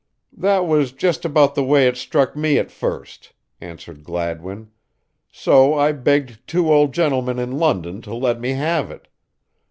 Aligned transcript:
"That 0.35 0.65
was 0.65 0.93
just 0.93 1.25
about 1.25 1.53
the 1.53 1.63
way 1.63 1.85
it 1.87 1.95
struck 1.95 2.35
me 2.35 2.57
at 2.57 2.71
first," 2.71 3.33
answered 3.61 4.03
Gladwin, 4.03 4.71
"so 5.31 5.75
I 5.75 5.91
begged 5.91 6.39
two 6.47 6.73
old 6.73 6.91
gentlemen 6.91 7.37
in 7.37 7.59
London 7.59 8.01
to 8.01 8.15
let 8.15 8.41
me 8.41 8.53
have 8.53 8.89
it. 8.89 9.07